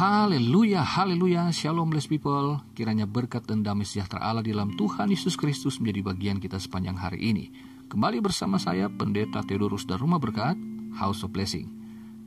Haleluya, 0.00 0.80
haleluya, 0.80 1.52
shalom 1.52 1.92
blessed 1.92 2.08
people. 2.08 2.56
Kiranya 2.72 3.04
berkat 3.04 3.44
dan 3.44 3.60
damai 3.60 3.84
sejahtera 3.84 4.24
Allah 4.24 4.40
di 4.40 4.48
dalam 4.48 4.72
Tuhan 4.72 5.12
Yesus 5.12 5.36
Kristus 5.36 5.76
menjadi 5.76 6.00
bagian 6.08 6.40
kita 6.40 6.56
sepanjang 6.56 6.96
hari 6.96 7.20
ini. 7.20 7.52
Kembali 7.84 8.24
bersama 8.24 8.56
saya, 8.56 8.88
Pendeta 8.88 9.44
Theodorus 9.44 9.84
dan 9.84 10.00
Rumah 10.00 10.16
Berkat, 10.16 10.56
House 10.96 11.20
of 11.20 11.36
Blessing. 11.36 11.68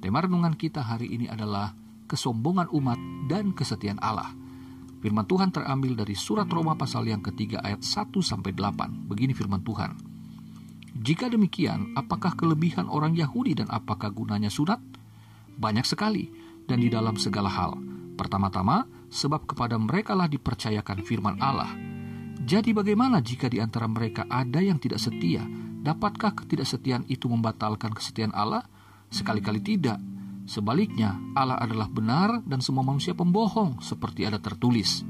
Tema 0.06 0.22
renungan 0.22 0.54
kita 0.54 0.86
hari 0.86 1.18
ini 1.18 1.26
adalah 1.26 1.74
kesombongan 2.06 2.70
umat 2.78 3.02
dan 3.26 3.58
kesetiaan 3.58 3.98
Allah. 4.06 4.30
Firman 5.02 5.26
Tuhan 5.26 5.50
terambil 5.50 5.98
dari 5.98 6.14
surat 6.14 6.46
Roma 6.54 6.78
pasal 6.78 7.10
yang 7.10 7.26
ketiga 7.26 7.58
ayat 7.66 7.82
1 7.82 8.14
sampai 8.22 8.54
8. 8.54 9.10
Begini 9.10 9.34
firman 9.34 9.66
Tuhan. 9.66 9.98
Jika 10.94 11.26
demikian, 11.26 11.98
apakah 11.98 12.38
kelebihan 12.38 12.86
orang 12.86 13.18
Yahudi 13.18 13.58
dan 13.58 13.66
apakah 13.74 14.14
gunanya 14.14 14.54
sunat? 14.54 14.78
Banyak 15.58 15.90
sekali 15.90 16.53
dan 16.68 16.80
di 16.80 16.90
dalam 16.92 17.16
segala 17.20 17.50
hal. 17.50 17.76
Pertama-tama, 18.14 18.86
sebab 19.10 19.46
kepada 19.46 19.78
mereka 19.78 20.18
lah 20.18 20.30
dipercayakan 20.30 21.00
firman 21.06 21.38
Allah. 21.38 21.70
Jadi 22.44 22.76
bagaimana 22.76 23.24
jika 23.24 23.48
di 23.48 23.64
antara 23.64 23.88
mereka 23.88 24.28
ada 24.28 24.60
yang 24.60 24.76
tidak 24.76 25.00
setia? 25.00 25.46
Dapatkah 25.84 26.36
ketidaksetiaan 26.36 27.08
itu 27.08 27.32
membatalkan 27.32 27.96
kesetiaan 27.96 28.36
Allah? 28.36 28.68
Sekali-kali 29.08 29.64
tidak. 29.64 30.00
Sebaliknya, 30.44 31.16
Allah 31.40 31.56
adalah 31.56 31.88
benar 31.88 32.44
dan 32.44 32.60
semua 32.60 32.84
manusia 32.84 33.16
pembohong, 33.16 33.80
seperti 33.80 34.28
ada 34.28 34.44
tertulis. 34.44 35.08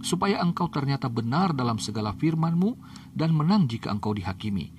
Supaya 0.00 0.40
engkau 0.40 0.72
ternyata 0.72 1.12
benar 1.12 1.52
dalam 1.52 1.76
segala 1.76 2.16
firmanmu 2.16 2.80
dan 3.12 3.36
menang 3.36 3.68
jika 3.68 3.92
engkau 3.92 4.16
dihakimi. 4.16 4.72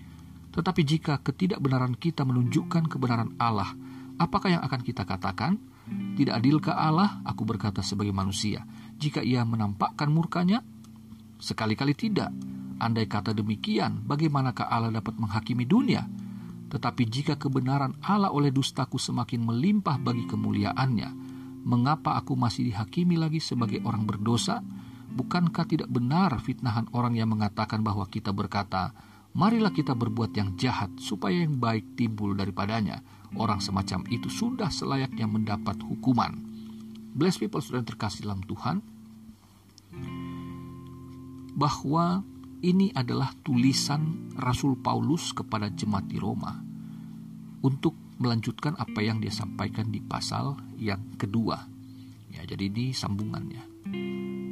Tetapi 0.52 0.82
jika 0.82 1.22
ketidakbenaran 1.22 1.94
kita 1.94 2.26
menunjukkan 2.26 2.90
kebenaran 2.90 3.38
Allah, 3.38 3.78
apakah 4.18 4.58
yang 4.58 4.64
akan 4.66 4.82
kita 4.82 5.06
katakan? 5.06 5.62
Tidak 5.90 6.32
adilkah 6.32 6.78
Allah, 6.78 7.20
aku 7.26 7.44
berkata 7.44 7.82
sebagai 7.82 8.14
manusia, 8.14 8.64
jika 8.96 9.20
ia 9.26 9.42
menampakkan 9.42 10.08
murkanya? 10.08 10.62
Sekali-kali 11.42 11.98
tidak. 11.98 12.30
Andai 12.82 13.06
kata 13.06 13.34
demikian, 13.34 14.06
bagaimanakah 14.06 14.70
Allah 14.70 14.90
dapat 14.94 15.18
menghakimi 15.18 15.66
dunia? 15.66 16.06
Tetapi 16.72 17.04
jika 17.10 17.36
kebenaran 17.36 18.00
Allah 18.00 18.32
oleh 18.32 18.50
dustaku 18.50 18.96
semakin 18.96 19.44
melimpah 19.44 20.00
bagi 20.00 20.24
kemuliaannya, 20.24 21.10
mengapa 21.68 22.16
aku 22.16 22.40
masih 22.40 22.72
dihakimi 22.72 23.20
lagi 23.20 23.44
sebagai 23.44 23.84
orang 23.84 24.08
berdosa? 24.08 24.64
Bukankah 25.12 25.68
tidak 25.68 25.92
benar 25.92 26.40
fitnahan 26.40 26.88
orang 26.96 27.20
yang 27.20 27.28
mengatakan 27.28 27.84
bahwa 27.84 28.08
kita 28.08 28.32
berkata, 28.32 28.96
marilah 29.36 29.76
kita 29.76 29.92
berbuat 29.92 30.32
yang 30.32 30.56
jahat 30.56 30.90
supaya 30.96 31.44
yang 31.44 31.60
baik 31.60 32.00
timbul 32.00 32.32
daripadanya? 32.32 33.04
Orang 33.36 33.64
semacam 33.64 34.04
itu 34.12 34.28
sudah 34.28 34.68
selayaknya 34.68 35.28
mendapat 35.28 35.80
hukuman. 35.88 36.36
Bless 37.16 37.40
people 37.40 37.64
sudah 37.64 37.84
terkasih 37.84 38.28
dalam 38.28 38.44
Tuhan. 38.44 38.84
Bahwa 41.56 42.24
ini 42.62 42.92
adalah 42.94 43.34
tulisan 43.42 44.32
Rasul 44.38 44.78
Paulus 44.80 45.34
kepada 45.34 45.72
jemaat 45.72 46.08
di 46.08 46.22
Roma 46.22 46.60
untuk 47.64 47.98
melanjutkan 48.22 48.78
apa 48.78 49.02
yang 49.02 49.18
dia 49.18 49.34
sampaikan 49.34 49.90
di 49.90 49.98
pasal 49.98 50.60
yang 50.78 51.18
kedua. 51.18 51.58
Ya, 52.30 52.46
jadi 52.46 52.70
ini 52.70 52.94
sambungannya. 52.94 53.64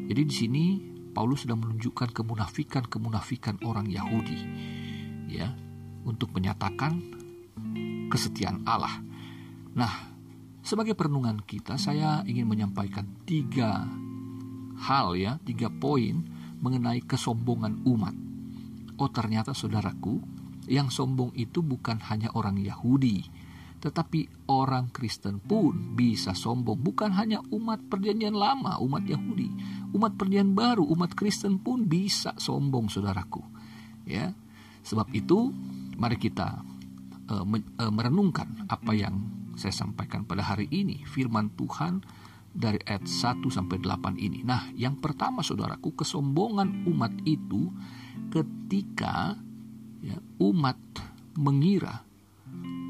Jadi 0.10 0.22
di 0.26 0.34
sini 0.34 0.64
Paulus 1.14 1.46
sudah 1.46 1.54
menunjukkan 1.54 2.16
kemunafikan-kemunafikan 2.16 3.62
orang 3.62 3.86
Yahudi 3.92 4.40
ya 5.30 5.54
untuk 6.02 6.34
menyatakan 6.34 6.98
kesetiaan 8.10 8.66
Allah. 8.66 9.00
Nah, 9.78 9.94
sebagai 10.66 10.98
perenungan 10.98 11.40
kita, 11.46 11.78
saya 11.78 12.26
ingin 12.26 12.50
menyampaikan 12.50 13.06
tiga 13.24 13.88
hal 14.80 15.16
ya, 15.16 15.38
tiga 15.46 15.70
poin 15.70 16.26
mengenai 16.60 17.06
kesombongan 17.06 17.86
umat. 17.88 18.16
Oh 19.00 19.08
ternyata 19.08 19.56
saudaraku, 19.56 20.20
yang 20.68 20.92
sombong 20.92 21.32
itu 21.34 21.64
bukan 21.64 22.04
hanya 22.12 22.30
orang 22.36 22.60
Yahudi, 22.60 23.24
tetapi 23.80 24.28
orang 24.52 24.92
Kristen 24.92 25.40
pun 25.40 25.96
bisa 25.96 26.36
sombong. 26.36 26.78
Bukan 26.84 27.16
hanya 27.16 27.40
umat 27.56 27.80
perjanjian 27.88 28.36
lama, 28.36 28.76
umat 28.84 29.08
Yahudi. 29.08 29.50
Umat 29.96 30.20
perjanjian 30.20 30.52
baru, 30.52 30.84
umat 30.84 31.16
Kristen 31.16 31.58
pun 31.64 31.88
bisa 31.88 32.36
sombong, 32.36 32.92
saudaraku. 32.92 33.40
Ya, 34.04 34.36
sebab 34.84 35.08
itu 35.16 35.56
mari 35.96 36.20
kita 36.20 36.60
uh, 37.30 37.46
merenungkan 37.94 38.66
apa 38.68 38.92
yang 38.98 39.16
saya 39.56 39.76
sampaikan 39.76 40.26
pada 40.26 40.42
hari 40.42 40.68
ini, 40.72 41.04
firman 41.06 41.54
Tuhan 41.54 42.02
dari 42.50 42.82
ayat 42.90 43.06
1 43.06 43.46
sampai 43.48 43.78
8 43.78 44.18
ini. 44.18 44.42
Nah, 44.42 44.74
yang 44.74 44.98
pertama 44.98 45.46
saudaraku, 45.46 45.94
kesombongan 45.94 46.90
umat 46.90 47.14
itu 47.28 47.70
ketika 48.34 49.38
ya, 50.02 50.18
umat 50.42 50.80
mengira 51.38 52.02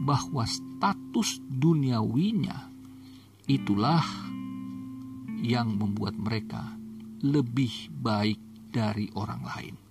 bahwa 0.05 0.47
status 0.47 1.43
duniawinya 1.43 2.71
itulah 3.49 4.05
yang 5.43 5.75
membuat 5.75 6.15
mereka 6.15 6.79
lebih 7.19 7.91
baik 7.91 8.39
dari 8.71 9.11
orang 9.17 9.43
lain 9.43 9.88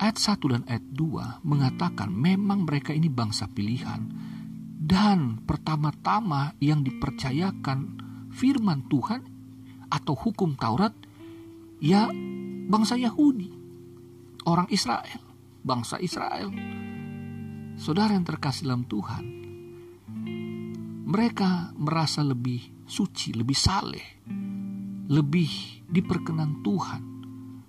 ayat 0.00 0.16
1 0.16 0.52
dan 0.52 0.62
ayat 0.68 0.84
2 0.94 1.44
mengatakan 1.44 2.08
memang 2.12 2.64
mereka 2.64 2.94
ini 2.94 3.12
bangsa 3.12 3.48
pilihan 3.50 4.08
dan 4.82 5.40
pertama-tama 5.46 6.58
yang 6.58 6.82
dipercayakan 6.82 7.78
firman 8.32 8.88
Tuhan 8.90 9.22
atau 9.92 10.14
hukum 10.16 10.56
Taurat 10.56 10.90
ya 11.78 12.08
bangsa 12.66 12.96
Yahudi, 12.96 13.50
orang 14.48 14.66
Israel, 14.72 15.22
bangsa 15.62 16.00
Israel. 16.00 16.50
Saudara 17.76 18.14
yang 18.14 18.26
terkasih 18.26 18.68
dalam 18.68 18.84
Tuhan, 18.86 19.24
mereka 21.08 21.74
merasa 21.76 22.22
lebih 22.22 22.84
suci, 22.86 23.34
lebih 23.34 23.58
saleh, 23.58 24.06
lebih 25.10 25.82
diperkenan 25.88 26.62
Tuhan 26.62 27.02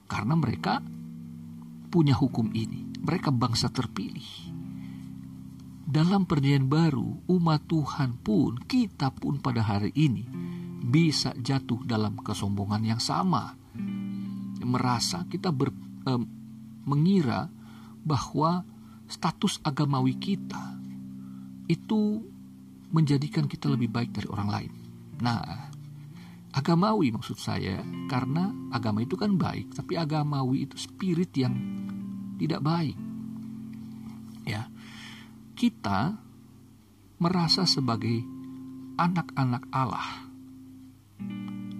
karena 0.06 0.36
mereka 0.38 0.80
punya 1.94 2.18
hukum 2.18 2.50
ini. 2.58 2.90
Mereka 3.06 3.30
bangsa 3.30 3.70
terpilih. 3.70 4.26
Dalam 5.86 6.26
perjanjian 6.26 6.66
baru, 6.66 7.22
umat 7.30 7.70
Tuhan 7.70 8.18
pun, 8.18 8.58
kita 8.66 9.14
pun 9.14 9.38
pada 9.38 9.62
hari 9.62 9.94
ini 9.94 10.26
bisa 10.81 11.38
jatuh 11.38 11.86
dalam 11.86 12.18
kesombongan 12.18 12.81
yang 12.81 12.98
sama. 12.98 13.54
Merasa 14.66 15.30
kita 15.30 15.54
ber, 15.54 15.70
eh, 16.09 16.24
mengira 16.90 17.46
bahwa 18.02 18.66
status 19.06 19.62
agamawi 19.62 20.18
kita 20.18 20.81
itu 21.70 22.25
menjadikan 22.90 23.46
kita 23.46 23.70
lebih 23.70 23.94
baik 23.94 24.10
dari 24.18 24.28
orang 24.34 24.50
lain. 24.50 24.72
Nah, 25.22 25.73
agamawi 26.53 27.09
maksud 27.09 27.41
saya 27.41 27.81
karena 28.06 28.53
agama 28.69 29.02
itu 29.02 29.18
kan 29.18 29.34
baik 29.34 29.74
tapi 29.74 29.97
agamawi 29.97 30.69
itu 30.69 30.78
spirit 30.78 31.34
yang 31.34 31.58
tidak 32.38 32.62
baik. 32.62 32.97
Ya 34.46 34.69
kita 35.58 36.13
merasa 37.18 37.66
sebagai 37.66 38.22
anak-anak 39.02 39.66
Allah 39.74 40.30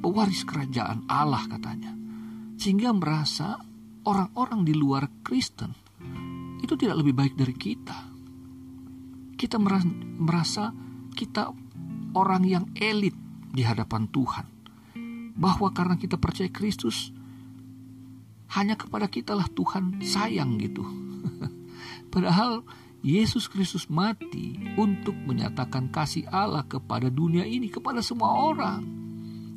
pewaris 0.01 0.41
kerajaan 0.44 1.06
Allah 1.06 1.45
katanya 1.45 1.94
sehingga 2.57 2.89
merasa 2.97 3.62
orang-orang 4.09 4.66
di 4.66 4.73
luar 4.73 5.06
Kristen 5.22 5.72
itu 6.63 6.73
tidak 6.79 7.03
lebih 7.03 7.13
baik 7.13 7.33
dari 7.35 7.53
kita. 7.53 7.97
Kita 9.36 9.59
merasa 9.59 10.71
kita 11.12 11.51
orang 12.15 12.44
yang 12.48 12.65
elit 12.80 13.12
di 13.51 13.62
hadapan 13.68 14.07
Tuhan 14.07 14.52
bahwa 15.33 15.74
karena 15.74 15.97
kita 15.97 16.18
percaya 16.21 16.50
Kristus 16.50 17.09
hanya 18.53 18.77
kepada 18.77 19.09
kitalah 19.09 19.50
Tuhan 19.50 20.01
sayang 20.06 20.62
gitu. 20.62 20.85
Padahal 22.13 22.62
Yesus 23.01 23.50
Kristus 23.50 23.89
mati 23.89 24.56
untuk 24.77 25.18
menyatakan 25.18 25.89
kasih 25.89 26.30
Allah 26.30 26.63
kepada 26.63 27.09
dunia 27.09 27.44
ini, 27.44 27.68
kepada 27.68 28.00
semua 28.06 28.31
orang. 28.53 28.85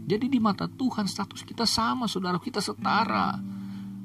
Jadi 0.07 0.33
di 0.33 0.39
mata 0.41 0.67
Tuhan 0.67 1.05
status 1.05 1.45
kita 1.45 1.69
sama, 1.69 2.09
saudara 2.09 2.41
kita 2.41 2.59
setara. 2.63 3.37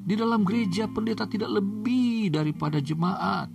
Di 0.02 0.18
dalam 0.18 0.42
gereja 0.42 0.90
pendeta 0.90 1.24
tidak 1.30 1.62
lebih 1.62 2.28
daripada 2.34 2.82
jemaat. 2.82 3.48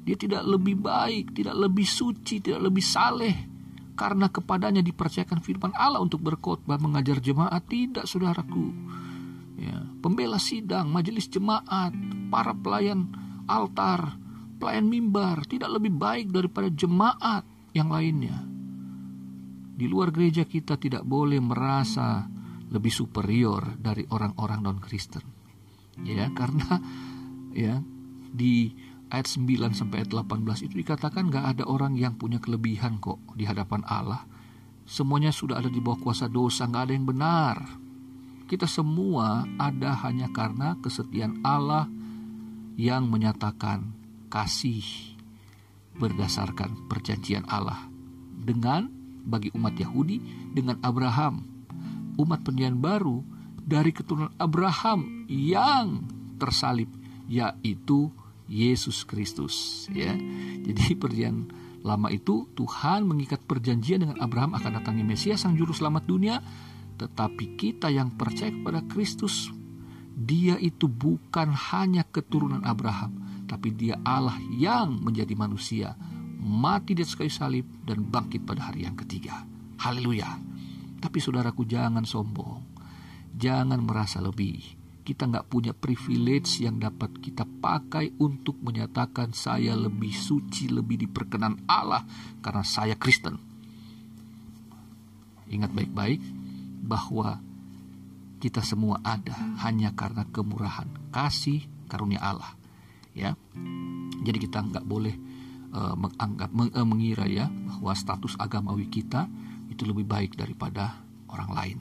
Dia 0.00 0.16
tidak 0.16 0.42
lebih 0.48 0.80
baik, 0.80 1.36
tidak 1.36 1.54
lebih 1.60 1.84
suci, 1.84 2.40
tidak 2.40 2.66
lebih 2.66 2.82
saleh 2.82 3.59
karena 3.94 4.30
kepadanya 4.32 4.80
dipercayakan 4.80 5.40
firman 5.44 5.72
Allah 5.76 6.00
untuk 6.00 6.24
berkhotbah 6.24 6.80
mengajar 6.80 7.20
jemaat 7.20 7.64
tidak 7.68 8.04
saudaraku 8.08 8.72
ya 9.60 9.84
pembela 10.00 10.40
sidang 10.40 10.88
majelis 10.88 11.28
jemaat 11.28 11.92
para 12.32 12.56
pelayan 12.56 13.12
altar 13.44 14.16
pelayan 14.56 14.88
mimbar 14.88 15.44
tidak 15.44 15.72
lebih 15.76 15.92
baik 15.92 16.32
daripada 16.32 16.72
jemaat 16.72 17.44
yang 17.76 17.92
lainnya 17.92 18.50
di 19.80 19.88
luar 19.88 20.12
gereja 20.12 20.44
kita 20.44 20.76
tidak 20.76 21.08
boleh 21.08 21.40
merasa 21.40 22.28
lebih 22.70 22.92
superior 22.92 23.80
dari 23.80 24.06
orang-orang 24.12 24.60
non-Kristen. 24.60 25.24
Ya, 26.04 26.28
karena 26.36 26.76
ya 27.56 27.80
di 28.30 28.70
ayat 29.10 29.26
9 29.26 29.74
sampai 29.74 30.06
ayat 30.06 30.10
18 30.14 30.66
itu 30.70 30.74
dikatakan 30.80 31.28
nggak 31.28 31.46
ada 31.56 31.64
orang 31.66 31.98
yang 31.98 32.14
punya 32.16 32.38
kelebihan 32.38 33.02
kok 33.02 33.18
di 33.34 33.44
hadapan 33.44 33.82
Allah. 33.86 34.24
Semuanya 34.86 35.30
sudah 35.30 35.62
ada 35.62 35.70
di 35.70 35.78
bawah 35.78 36.00
kuasa 36.00 36.26
dosa, 36.26 36.66
nggak 36.66 36.82
ada 36.86 36.92
yang 36.94 37.06
benar. 37.06 37.56
Kita 38.46 38.66
semua 38.66 39.46
ada 39.58 39.94
hanya 40.06 40.26
karena 40.34 40.74
kesetiaan 40.82 41.42
Allah 41.46 41.86
yang 42.74 43.06
menyatakan 43.06 43.94
kasih 44.30 44.82
berdasarkan 45.98 46.88
perjanjian 46.90 47.46
Allah 47.46 47.86
dengan 48.34 48.90
bagi 49.26 49.52
umat 49.54 49.76
Yahudi 49.76 50.18
dengan 50.56 50.80
Abraham 50.82 51.50
umat 52.20 52.44
perjanjian 52.44 52.80
baru 52.80 53.24
dari 53.60 53.92
keturunan 53.94 54.32
Abraham 54.36 55.24
yang 55.28 56.04
tersalib 56.36 56.88
yaitu 57.30 58.12
Yesus 58.50 59.06
Kristus 59.06 59.86
ya. 59.94 60.12
Jadi 60.60 60.98
perjanjian 60.98 61.48
lama 61.80 62.12
itu 62.12 62.50
Tuhan 62.52 63.08
mengikat 63.08 63.40
perjanjian 63.46 64.04
dengan 64.04 64.18
Abraham 64.20 64.58
akan 64.58 64.82
datangnya 64.82 65.06
Mesias 65.06 65.40
sang 65.40 65.56
juru 65.56 65.72
selamat 65.72 66.04
dunia 66.04 66.36
tetapi 67.00 67.56
kita 67.56 67.88
yang 67.88 68.12
percaya 68.12 68.52
kepada 68.52 68.84
Kristus 68.84 69.48
dia 70.12 70.60
itu 70.60 70.84
bukan 70.84 71.48
hanya 71.72 72.04
keturunan 72.04 72.60
Abraham 72.68 73.16
tapi 73.48 73.72
dia 73.72 73.96
Allah 74.04 74.36
yang 74.52 75.00
menjadi 75.00 75.32
manusia 75.32 75.96
mati 76.36 76.92
di 76.92 77.00
atas 77.00 77.16
kayu 77.16 77.32
salib 77.32 77.64
dan 77.88 78.04
bangkit 78.04 78.44
pada 78.44 78.68
hari 78.68 78.84
yang 78.84 78.92
ketiga 79.00 79.48
haleluya 79.80 80.50
tapi 81.00 81.16
saudaraku 81.18 81.64
jangan 81.64 82.04
sombong. 82.04 82.60
Jangan 83.32 83.80
merasa 83.80 84.20
lebih. 84.20 84.79
Kita 85.00 85.26
nggak 85.26 85.48
punya 85.48 85.72
privilege 85.72 86.60
yang 86.60 86.76
dapat 86.76 87.16
kita 87.18 87.42
pakai 87.42 88.14
untuk 88.20 88.60
menyatakan 88.60 89.32
saya 89.32 89.72
lebih 89.74 90.12
suci, 90.12 90.68
lebih 90.68 91.08
diperkenan 91.08 91.64
Allah 91.66 92.04
karena 92.44 92.62
saya 92.62 92.94
Kristen. 92.94 93.40
Ingat 95.50 95.74
baik-baik 95.74 96.20
bahwa 96.84 97.42
kita 98.40 98.64
semua 98.64 99.02
ada 99.04 99.36
hanya 99.66 99.92
karena 99.92 100.24
kemurahan, 100.30 100.88
kasih, 101.12 101.66
karunia 101.90 102.22
Allah. 102.22 102.54
Ya, 103.10 103.34
jadi 104.22 104.38
kita 104.38 104.62
nggak 104.62 104.86
boleh 104.86 105.18
uh, 105.74 105.98
menganggap, 105.98 106.50
meng, 106.54 106.70
uh, 106.70 106.86
mengira 106.86 107.26
ya 107.26 107.50
bahwa 107.50 107.92
status 107.92 108.38
agamawi 108.38 108.86
kita 108.86 109.26
itu 109.66 109.82
lebih 109.82 110.06
baik 110.06 110.38
daripada 110.38 111.02
orang 111.26 111.50
lain. 111.50 111.78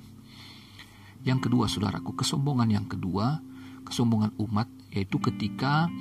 Yang 1.28 1.50
kedua, 1.50 1.68
saudaraku, 1.68 2.16
kesombongan 2.16 2.70
yang 2.72 2.88
kedua, 2.88 3.44
kesombongan 3.84 4.32
umat, 4.40 4.70
yaitu 4.94 5.20
ketika 5.20 5.92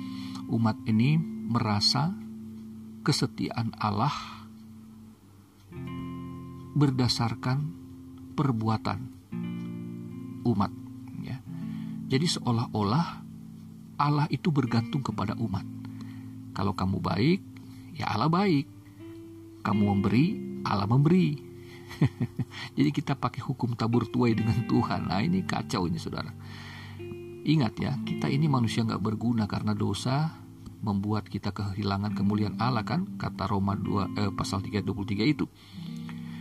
umat 0.47 0.79
ini 0.87 1.19
merasa 1.49 2.13
kesetiaan 3.03 3.73
Allah 3.81 4.13
berdasarkan 6.77 7.73
perbuatan 8.37 8.99
umat. 10.47 10.71
Ya. 11.25 11.43
Jadi 12.07 12.25
seolah-olah 12.39 13.07
Allah 13.99 14.27
itu 14.31 14.47
bergantung 14.53 15.03
kepada 15.03 15.35
umat. 15.35 15.67
Kalau 16.55 16.71
kamu 16.71 17.03
baik, 17.03 17.39
ya 17.99 18.07
Allah 18.15 18.31
baik. 18.31 18.65
Kamu 19.59 19.81
memberi, 19.91 20.25
Allah 20.63 20.87
memberi. 20.87 21.48
Jadi 22.77 22.89
kita 22.93 23.17
pakai 23.17 23.41
hukum 23.43 23.73
tabur 23.75 24.07
tuai 24.07 24.35
dengan 24.35 24.65
Tuhan. 24.65 25.09
Nah 25.09 25.19
ini 25.23 25.43
kacau 25.43 25.85
ini 25.89 25.97
saudara. 25.97 26.31
Ingat 27.49 27.73
ya, 27.79 27.95
kita 28.03 28.27
ini 28.29 28.45
manusia 28.51 28.83
nggak 28.83 29.01
berguna 29.01 29.47
karena 29.47 29.73
dosa 29.73 30.37
membuat 30.79 31.27
kita 31.27 31.51
kehilangan 31.51 32.15
kemuliaan 32.15 32.55
Allah 32.59 32.87
kan 32.87 33.19
kata 33.19 33.51
Roma 33.51 33.75
2 33.75 34.15
eh, 34.15 34.31
pasal 34.31 34.63
323 34.63 35.27
itu. 35.27 35.45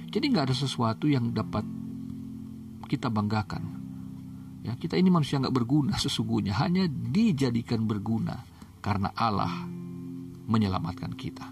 Jadi 0.09 0.25
nggak 0.31 0.53
ada 0.53 0.57
sesuatu 0.57 1.11
yang 1.11 1.35
dapat 1.35 1.67
kita 2.89 3.13
banggakan. 3.13 3.77
Ya, 4.65 4.75
kita 4.75 4.99
ini 4.99 5.11
manusia 5.13 5.39
nggak 5.39 5.55
berguna 5.55 5.95
sesungguhnya 6.05 6.57
hanya 6.59 6.87
dijadikan 6.89 7.87
berguna 7.87 8.43
karena 8.81 9.11
Allah 9.15 9.53
menyelamatkan 10.49 11.13
kita. 11.15 11.51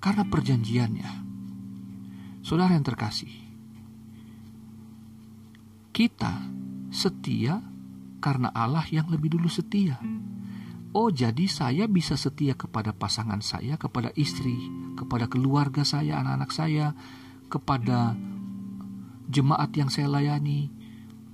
Karena 0.00 0.22
perjanjiannya 0.22 1.25
Saudara 2.46 2.78
yang 2.78 2.86
terkasih, 2.86 3.42
kita 5.90 6.46
setia 6.94 7.58
karena 8.22 8.54
Allah 8.54 8.86
yang 8.86 9.10
lebih 9.10 9.34
dulu 9.34 9.50
setia. 9.50 9.98
Oh, 10.94 11.10
jadi 11.10 11.42
saya 11.50 11.90
bisa 11.90 12.14
setia 12.14 12.54
kepada 12.54 12.94
pasangan 12.94 13.42
saya, 13.42 13.74
kepada 13.74 14.14
istri, 14.14 14.54
kepada 14.94 15.26
keluarga 15.26 15.82
saya, 15.82 16.22
anak-anak 16.22 16.50
saya, 16.54 16.94
kepada 17.50 18.14
jemaat 19.26 19.74
yang 19.74 19.90
saya 19.90 20.06
layani, 20.06 20.70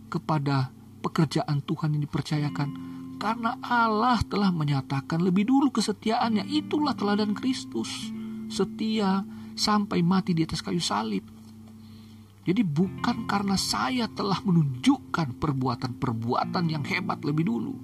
kepada 0.09 0.73
pekerjaan 1.05 1.61
Tuhan 1.61 1.93
yang 1.93 2.09
dipercayakan. 2.09 2.69
Karena 3.21 3.61
Allah 3.61 4.17
telah 4.25 4.49
menyatakan 4.49 5.21
lebih 5.21 5.45
dulu 5.45 5.77
kesetiaannya, 5.77 6.49
itulah 6.49 6.97
teladan 6.97 7.37
Kristus. 7.37 8.09
Setia, 8.49 9.29
sampai 9.55 10.01
mati 10.01 10.33
di 10.33 10.43
atas 10.45 10.61
kayu 10.61 10.81
salib. 10.83 11.25
Jadi 12.43 12.63
bukan 12.67 13.31
karena 13.31 13.55
saya 13.55 14.11
telah 14.11 14.43
menunjukkan 14.43 15.39
perbuatan-perbuatan 15.39 16.65
yang 16.67 16.83
hebat 16.83 17.23
lebih 17.23 17.47
dulu. 17.47 17.75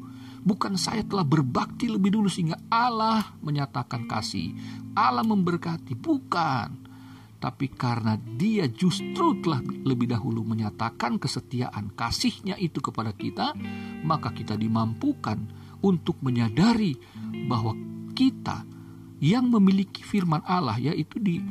Bukan 0.43 0.75
saya 0.75 1.07
telah 1.07 1.23
berbakti 1.23 1.87
lebih 1.87 2.19
dulu 2.19 2.27
sehingga 2.27 2.59
Allah 2.67 3.39
menyatakan 3.39 4.11
kasih. 4.11 4.55
Allah 4.99 5.23
memberkati. 5.23 5.95
Bukan. 5.95 6.69
Tapi 7.39 7.71
karena 7.71 8.19
dia 8.19 8.67
justru 8.67 9.39
telah 9.39 9.63
lebih 9.63 10.11
dahulu 10.11 10.43
menyatakan 10.43 11.23
kesetiaan 11.23 11.95
kasihnya 11.95 12.59
itu 12.59 12.83
kepada 12.83 13.15
kita. 13.15 13.55
Maka 14.03 14.35
kita 14.35 14.59
dimampukan 14.59 15.39
untuk 15.87 16.19
menyadari 16.19 16.99
bahwa 17.47 17.79
kita 18.19 18.67
yang 19.19 19.51
memiliki 19.51 20.07
firman 20.07 20.43
Allah 20.47 20.79
yaitu 20.79 21.19
di 21.19 21.43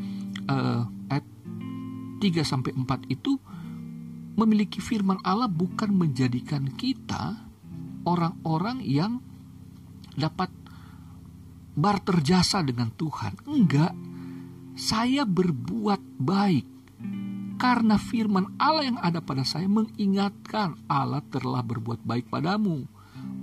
uh, 0.48 0.88
ayat 1.12 1.26
3 2.24 2.44
sampai 2.44 2.72
4 2.74 3.12
itu 3.12 3.36
memiliki 4.38 4.80
firman 4.80 5.20
Allah 5.26 5.50
bukan 5.50 5.92
menjadikan 5.92 6.70
kita 6.78 7.48
orang-orang 8.08 8.80
yang 8.86 9.20
dapat 10.16 10.50
barter 11.78 12.24
jasa 12.26 12.66
dengan 12.66 12.90
Tuhan. 12.96 13.38
Enggak. 13.46 13.94
Saya 14.78 15.26
berbuat 15.26 16.22
baik 16.22 16.66
karena 17.58 17.98
firman 17.98 18.54
Allah 18.62 18.94
yang 18.94 19.00
ada 19.02 19.22
pada 19.22 19.42
saya 19.42 19.66
mengingatkan 19.66 20.78
Allah 20.86 21.26
telah 21.34 21.66
berbuat 21.66 22.06
baik 22.06 22.30
padamu. 22.30 22.86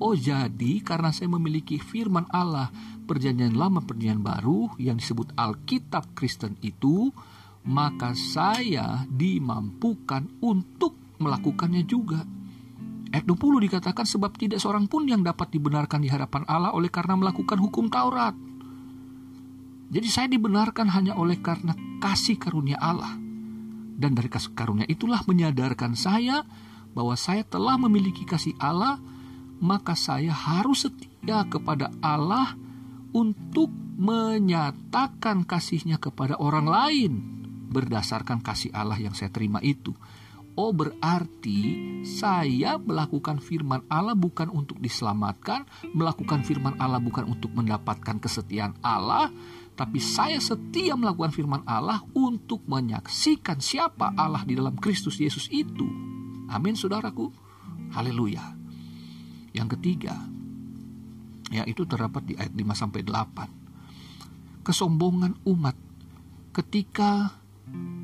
Oh 0.05 0.13
jadi 0.13 0.85
karena 0.85 1.09
saya 1.17 1.33
memiliki 1.33 1.81
firman 1.81 2.29
Allah 2.29 2.69
perjanjian 3.09 3.57
lama 3.57 3.81
perjanjian 3.81 4.21
baru 4.21 4.77
yang 4.77 5.01
disebut 5.01 5.33
Alkitab 5.33 6.13
Kristen 6.13 6.61
itu 6.61 7.09
maka 7.65 8.13
saya 8.13 9.09
dimampukan 9.09 10.29
untuk 10.45 11.17
melakukannya 11.17 11.89
juga. 11.89 12.21
Ayat 13.17 13.25
20 13.25 13.65
dikatakan 13.65 14.05
sebab 14.05 14.37
tidak 14.37 14.61
seorang 14.61 14.85
pun 14.93 15.09
yang 15.09 15.25
dapat 15.25 15.49
dibenarkan 15.49 16.05
di 16.05 16.13
hadapan 16.13 16.45
Allah 16.53 16.77
oleh 16.77 16.93
karena 16.93 17.17
melakukan 17.17 17.57
hukum 17.57 17.89
Taurat. 17.89 18.37
Jadi 19.89 20.09
saya 20.13 20.29
dibenarkan 20.29 20.93
hanya 20.93 21.17
oleh 21.17 21.41
karena 21.41 21.73
kasih 22.05 22.37
karunia 22.37 22.77
Allah. 22.77 23.17
Dan 23.97 24.13
dari 24.13 24.29
kasih 24.29 24.53
karunia 24.53 24.85
itulah 24.85 25.25
menyadarkan 25.25 25.97
saya 25.97 26.45
bahwa 26.93 27.17
saya 27.17 27.41
telah 27.49 27.81
memiliki 27.81 28.29
kasih 28.29 28.53
Allah 28.61 29.01
maka 29.65 29.97
saya 29.97 30.37
harus 30.37 30.85
setia 30.85 31.49
kepada 31.49 31.89
Allah 32.05 32.53
untuk 33.17 33.73
menyatakan 33.97 35.49
kasihnya 35.49 35.97
kepada 35.97 36.37
orang 36.37 36.69
lain 36.69 37.13
berdasarkan 37.73 38.45
kasih 38.45 38.69
Allah 38.77 39.01
yang 39.01 39.17
saya 39.17 39.33
terima 39.33 39.65
itu. 39.65 39.97
Oh 40.55 40.71
berarti 40.71 41.59
saya 42.07 42.79
melakukan 42.79 43.43
firman 43.43 43.83
Allah 43.91 44.15
bukan 44.15 44.53
untuk 44.53 44.79
diselamatkan, 44.79 45.67
melakukan 45.97 46.47
firman 46.47 46.79
Allah 46.79 47.03
bukan 47.03 47.27
untuk 47.27 47.51
mendapatkan 47.59 48.23
kesetiaan 48.23 48.79
Allah, 48.79 49.35
tapi 49.75 49.99
saya 49.99 50.39
setia 50.39 50.95
melakukan 50.95 51.35
firman 51.35 51.67
Allah 51.67 52.07
untuk 52.15 52.63
menyaksikan 52.71 53.59
siapa 53.59 54.15
Allah 54.15 54.47
di 54.47 54.55
dalam 54.55 54.79
Kristus 54.79 55.19
Yesus 55.19 55.51
itu. 55.51 55.91
Amin 56.47 56.79
saudaraku. 56.79 57.35
Haleluya. 57.91 58.64
Yang 59.55 59.79
ketiga, 59.79 60.19
ya 61.55 61.63
itu 61.65 61.87
terdapat 61.87 62.27
di 62.27 62.35
ayat 62.35 62.51
5 62.51 62.75
sampai 62.75 63.01
8. 63.07 64.67
Kesombongan 64.67 65.39
umat. 65.47 65.79
Ketika 66.55 67.31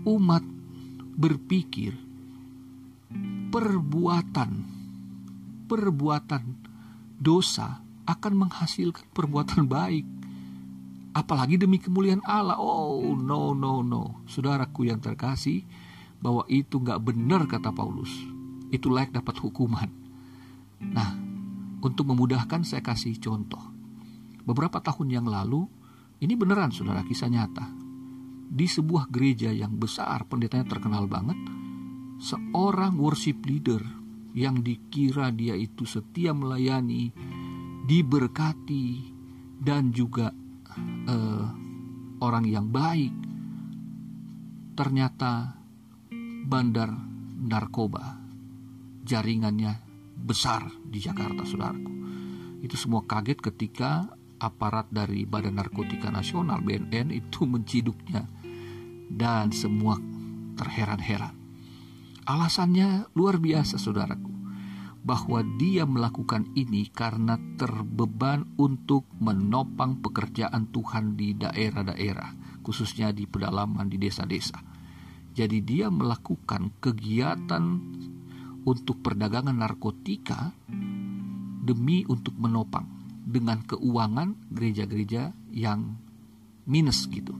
umat 0.07 0.42
berpikir 1.19 1.95
perbuatan 3.50 4.50
perbuatan 5.66 6.42
dosa 7.19 7.83
akan 8.07 8.33
menghasilkan 8.47 9.07
perbuatan 9.14 9.71
baik. 9.71 10.07
Apalagi 11.14 11.59
demi 11.59 11.78
kemuliaan 11.78 12.23
Allah. 12.26 12.59
Oh 12.59 13.14
no 13.14 13.54
no 13.54 13.83
no. 13.83 14.23
Saudaraku 14.26 14.90
yang 14.90 14.99
terkasih 14.99 15.62
bahwa 16.19 16.47
itu 16.50 16.78
nggak 16.78 17.02
benar 17.02 17.47
kata 17.47 17.71
Paulus. 17.71 18.11
Itu 18.71 18.90
layak 18.90 19.14
dapat 19.14 19.38
hukuman. 19.42 19.90
Nah 20.80 21.29
untuk 21.80 22.08
memudahkan 22.12 22.64
saya 22.64 22.84
kasih 22.84 23.16
contoh. 23.18 23.60
Beberapa 24.44 24.80
tahun 24.80 25.08
yang 25.12 25.26
lalu 25.28 25.64
ini 26.20 26.37
beneran 26.37 26.72
saudara 26.72 27.00
kisah 27.04 27.32
nyata. 27.32 27.66
Di 28.50 28.66
sebuah 28.66 29.08
gereja 29.08 29.54
yang 29.54 29.78
besar 29.78 30.26
pendetanya 30.26 30.66
terkenal 30.66 31.06
banget 31.06 31.38
seorang 32.20 33.00
worship 33.00 33.40
leader 33.49 33.80
yang 34.37 34.60
dikira 34.60 35.32
dia 35.32 35.56
itu 35.56 35.88
setia 35.88 36.37
melayani, 36.37 37.10
diberkati, 37.88 38.87
dan 39.58 39.90
juga 39.90 40.30
uh, 41.08 41.46
orang 42.20 42.44
yang 42.46 42.68
baik, 42.68 43.14
ternyata 44.76 45.56
bandar 46.46 46.92
narkoba. 47.40 48.20
Jaringannya 49.00 49.89
besar 50.20 50.68
di 50.84 51.00
Jakarta, 51.00 51.42
saudaraku. 51.48 51.92
Itu 52.60 52.76
semua 52.76 53.02
kaget 53.08 53.40
ketika 53.40 54.12
aparat 54.40 54.88
dari 54.88 55.28
Badan 55.28 55.60
Narkotika 55.60 56.08
Nasional 56.08 56.64
BNN 56.64 57.12
itu 57.12 57.44
menciduknya 57.44 58.24
dan 59.12 59.52
semua 59.52 60.00
terheran-heran. 60.56 61.36
Alasannya 62.24 63.10
luar 63.16 63.40
biasa 63.40 63.80
saudaraku 63.80 64.30
bahwa 65.00 65.40
dia 65.56 65.88
melakukan 65.88 66.52
ini 66.52 66.92
karena 66.92 67.40
terbeban 67.56 68.44
untuk 68.60 69.08
menopang 69.16 70.04
pekerjaan 70.04 70.68
Tuhan 70.68 71.16
di 71.16 71.32
daerah-daerah, 71.32 72.60
khususnya 72.60 73.08
di 73.10 73.24
pedalaman 73.24 73.88
di 73.88 73.96
desa-desa. 73.96 74.60
Jadi 75.32 75.64
dia 75.64 75.88
melakukan 75.88 76.76
kegiatan 76.84 77.64
untuk 78.67 79.00
perdagangan 79.00 79.57
narkotika 79.57 80.52
demi 81.61 82.05
untuk 82.09 82.37
menopang 82.37 82.88
dengan 83.25 83.62
keuangan 83.62 84.50
gereja-gereja 84.50 85.33
yang 85.55 85.97
minus 86.67 87.07
gitu. 87.09 87.37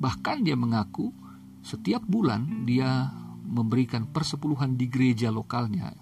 Bahkan 0.00 0.46
dia 0.46 0.56
mengaku 0.56 1.12
setiap 1.60 2.00
bulan 2.08 2.64
dia 2.64 3.12
memberikan 3.44 4.08
persepuluhan 4.08 4.78
di 4.78 4.86
gereja 4.86 5.28
lokalnya 5.28 5.92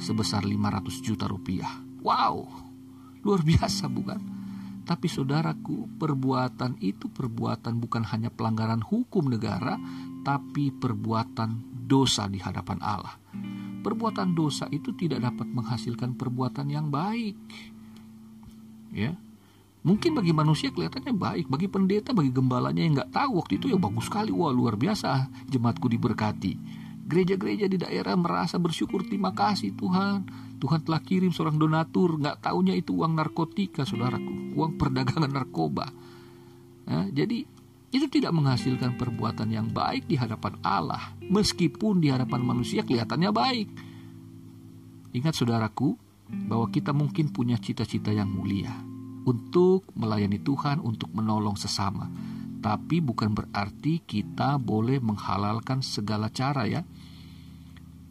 sebesar 0.00 0.42
500 0.42 1.04
juta 1.04 1.28
rupiah. 1.28 1.70
Wow, 2.00 2.48
luar 3.20 3.44
biasa 3.44 3.86
bukan? 3.92 4.40
Tapi 4.80 5.06
saudaraku, 5.06 5.86
perbuatan 6.00 6.80
itu 6.82 7.12
perbuatan 7.12 7.78
bukan 7.78 8.02
hanya 8.10 8.32
pelanggaran 8.32 8.82
hukum 8.82 9.30
negara, 9.30 9.78
tapi 10.26 10.74
perbuatan 10.74 11.84
dosa 11.86 12.26
di 12.26 12.42
hadapan 12.42 12.82
Allah. 12.82 13.14
Perbuatan 13.80 14.36
dosa 14.36 14.68
itu 14.68 14.92
tidak 14.94 15.24
dapat 15.24 15.48
menghasilkan 15.48 16.14
perbuatan 16.14 16.68
yang 16.68 16.92
baik. 16.92 17.36
Ya, 18.90 19.16
Mungkin 19.80 20.12
bagi 20.12 20.36
manusia 20.36 20.68
kelihatannya 20.68 21.16
baik, 21.16 21.46
bagi 21.48 21.64
pendeta, 21.64 22.12
bagi 22.12 22.28
gembalanya 22.28 22.84
yang 22.84 23.00
nggak 23.00 23.16
tahu 23.16 23.40
waktu 23.40 23.56
itu 23.56 23.72
ya 23.72 23.80
bagus 23.80 24.12
sekali, 24.12 24.28
wah 24.28 24.52
luar 24.52 24.76
biasa 24.76 25.32
jemaatku 25.48 25.88
diberkati. 25.88 26.52
Gereja-gereja 27.08 27.64
di 27.64 27.80
daerah 27.80 28.12
merasa 28.12 28.60
bersyukur 28.60 29.08
terima 29.08 29.32
kasih 29.32 29.72
Tuhan. 29.72 30.28
Tuhan 30.60 30.84
telah 30.84 31.00
kirim 31.00 31.32
seorang 31.32 31.56
donatur, 31.56 32.20
nggak 32.20 32.44
taunya 32.44 32.76
itu 32.76 32.92
uang 32.92 33.16
narkotika, 33.16 33.88
saudaraku, 33.88 34.52
uang 34.52 34.76
perdagangan 34.76 35.32
narkoba. 35.32 35.88
Ya, 36.84 37.24
jadi 37.24 37.48
itu 37.90 38.06
tidak 38.06 38.30
menghasilkan 38.30 38.94
perbuatan 38.94 39.50
yang 39.50 39.66
baik 39.66 40.06
di 40.06 40.14
hadapan 40.14 40.54
Allah, 40.62 41.10
meskipun 41.26 41.98
di 41.98 42.14
hadapan 42.14 42.38
manusia 42.42 42.86
kelihatannya 42.86 43.30
baik. 43.34 43.68
Ingat 45.10 45.34
saudaraku, 45.34 45.98
bahwa 46.30 46.70
kita 46.70 46.94
mungkin 46.94 47.34
punya 47.34 47.58
cita-cita 47.58 48.14
yang 48.14 48.30
mulia, 48.30 48.70
untuk 49.26 49.90
melayani 49.98 50.38
Tuhan, 50.38 50.78
untuk 50.78 51.10
menolong 51.10 51.58
sesama. 51.58 52.06
Tapi 52.60 53.00
bukan 53.02 53.32
berarti 53.34 54.04
kita 54.04 54.60
boleh 54.60 55.00
menghalalkan 55.00 55.80
segala 55.82 56.28
cara 56.30 56.68
ya. 56.68 56.84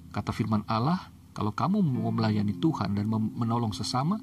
Kata 0.10 0.34
firman 0.34 0.66
Allah, 0.66 1.14
kalau 1.32 1.54
kamu 1.54 1.80
mau 1.80 2.12
melayani 2.12 2.58
Tuhan 2.58 2.98
dan 2.98 3.08
menolong 3.10 3.72
sesama, 3.72 4.20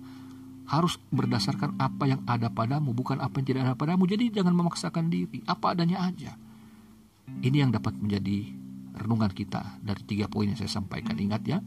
harus 0.66 0.98
berdasarkan 1.14 1.78
apa 1.78 2.10
yang 2.10 2.20
ada 2.26 2.50
padamu, 2.50 2.90
bukan 2.90 3.22
apa 3.22 3.38
yang 3.38 3.46
tidak 3.46 3.60
ada 3.66 3.78
padamu. 3.78 4.04
Jadi 4.10 4.34
jangan 4.34 4.54
memaksakan 4.54 5.06
diri, 5.06 5.42
apa 5.46 5.74
adanya 5.74 6.02
aja. 6.02 6.34
Ini 7.42 7.66
yang 7.66 7.70
dapat 7.74 7.94
menjadi 7.98 8.50
renungan 8.96 9.30
kita 9.30 9.78
dari 9.82 10.02
tiga 10.06 10.26
poin 10.26 10.50
yang 10.50 10.58
saya 10.58 10.70
sampaikan. 10.70 11.14
Ingat 11.14 11.42
ya, 11.46 11.58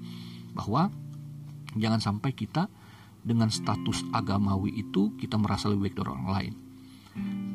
bahwa 0.52 0.92
jangan 1.80 2.04
sampai 2.04 2.36
kita 2.36 2.68
dengan 3.24 3.52
status 3.52 4.04
agamawi 4.16 4.80
itu 4.80 5.16
kita 5.20 5.36
merasa 5.40 5.72
lebih 5.72 5.92
baik 5.92 5.96
dari 6.00 6.10
orang 6.12 6.30
lain. 6.32 6.54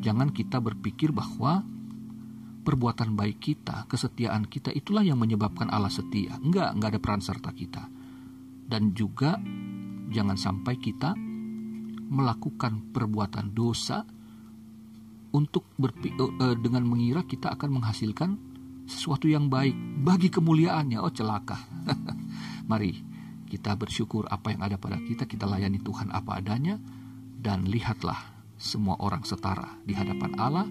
Jangan 0.05 0.29
kita 0.33 0.61
berpikir 0.61 1.13
bahwa 1.13 1.65
perbuatan 2.65 3.13
baik 3.13 3.39
kita, 3.41 3.85
kesetiaan 3.89 4.49
kita 4.49 4.73
itulah 4.73 5.05
yang 5.05 5.21
menyebabkan 5.21 5.69
Allah 5.69 5.93
setia. 5.93 6.41
Enggak, 6.41 6.73
enggak 6.73 6.97
ada 6.97 7.01
peran 7.01 7.23
serta 7.25 7.51
kita. 7.53 7.85
Dan 8.65 8.97
juga 8.97 9.37
jangan 10.09 10.37
sampai 10.41 10.81
kita 10.81 11.13
melakukan 12.09 12.93
perbuatan 12.93 13.53
dosa 13.53 14.05
untuk 15.35 15.67
uh, 15.75 16.57
dengan 16.57 16.87
mengira 16.87 17.27
kita 17.27 17.51
akan 17.59 17.83
menghasilkan 17.83 18.31
sesuatu 18.87 19.27
yang 19.27 19.51
baik 19.51 19.75
bagi 20.05 20.31
kemuliaannya. 20.31 21.03
Oh 21.03 21.11
celaka. 21.11 21.59
Mari 22.71 22.93
kita 23.51 23.75
bersyukur 23.79 24.27
apa 24.31 24.55
yang 24.55 24.63
ada 24.63 24.77
pada 24.79 24.99
kita, 25.03 25.27
kita 25.27 25.47
layani 25.47 25.79
Tuhan 25.83 26.11
apa 26.11 26.43
adanya, 26.43 26.79
dan 27.39 27.67
lihatlah 27.67 28.19
semua 28.59 28.99
orang 28.99 29.23
setara 29.23 29.79
di 29.87 29.95
hadapan 29.95 30.33
Allah, 30.39 30.67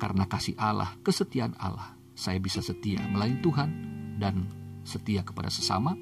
karena 0.00 0.24
kasih 0.24 0.56
Allah, 0.56 0.96
kesetiaan 1.04 1.52
Allah, 1.60 1.92
saya 2.16 2.40
bisa 2.40 2.64
setia 2.64 3.02
melayani 3.12 3.40
Tuhan 3.44 3.70
dan 4.16 4.48
setia 4.88 5.20
kepada 5.20 5.52
sesama, 5.52 5.92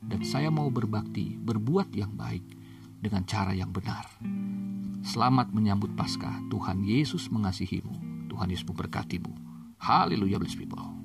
dan 0.00 0.24
saya 0.24 0.48
mau 0.48 0.68
berbakti, 0.72 1.36
berbuat 1.36 1.92
yang 1.92 2.16
baik 2.16 2.63
dengan 3.04 3.28
cara 3.28 3.52
yang 3.52 3.68
benar. 3.68 4.08
Selamat 5.04 5.52
menyambut 5.52 5.92
Paskah. 5.92 6.48
Tuhan 6.48 6.80
Yesus 6.80 7.28
mengasihimu. 7.28 8.24
Tuhan 8.32 8.48
Yesus 8.48 8.64
memberkatimu. 8.64 9.28
Haleluya, 9.76 10.40
blessed 10.40 10.64
people. 10.64 11.03